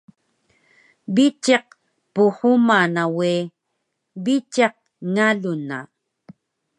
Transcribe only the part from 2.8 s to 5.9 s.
na we, biciq ngalun na